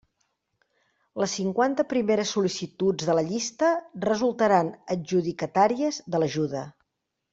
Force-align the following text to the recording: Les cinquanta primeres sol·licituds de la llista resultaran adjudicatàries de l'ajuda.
Les 1.23 1.33
cinquanta 1.39 1.85
primeres 1.91 2.31
sol·licituds 2.37 3.09
de 3.09 3.17
la 3.19 3.25
llista 3.27 3.69
resultaran 4.07 4.73
adjudicatàries 4.97 6.01
de 6.17 6.23
l'ajuda. 6.25 6.65